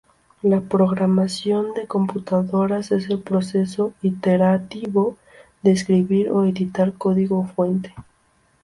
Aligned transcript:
La 0.41 0.61
programación 0.61 1.75
de 1.75 1.85
computadoras 1.85 2.91
es 2.91 3.07
el 3.11 3.21
proceso 3.21 3.93
iterativo 4.01 5.15
de 5.61 5.73
escribir 5.73 6.31
o 6.31 6.43
editar 6.43 6.93
código 6.93 7.45
fuente. 7.45 7.93